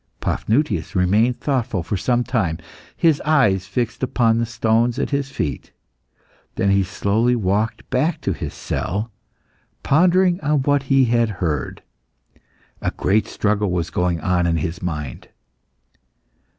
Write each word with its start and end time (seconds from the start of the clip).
Paphnutius 0.19 0.95
remained 0.95 1.39
thoughtful 1.39 1.83
for 1.83 1.95
some 1.95 2.23
time, 2.23 2.57
his 2.97 3.21
eyes 3.21 3.67
fixed 3.67 4.01
upon 4.01 4.39
the 4.39 4.47
stones 4.47 4.97
at 4.97 5.11
his 5.11 5.29
feet. 5.29 5.71
Then 6.55 6.71
he 6.71 6.81
slowly 6.81 7.35
walked 7.35 7.87
back 7.91 8.19
to 8.21 8.33
his 8.33 8.55
cell, 8.55 9.11
pondering 9.83 10.41
on 10.41 10.63
what 10.63 10.81
he 10.89 11.05
had 11.05 11.29
heard. 11.37 11.83
A 12.81 12.89
great 12.89 13.27
struggle 13.27 13.69
was 13.69 13.91
going 13.91 14.19
on 14.21 14.47
in 14.47 14.57
his 14.57 14.81
mind. 14.81 15.27